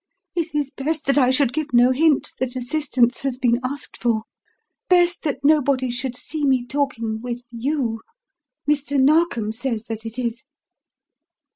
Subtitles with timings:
[0.35, 4.23] It is best that I should give no hint that assistance has been asked for;
[4.89, 8.01] best that nobody should see me talking with you
[8.67, 8.99] Mr.
[8.99, 10.43] Narkom says that it is."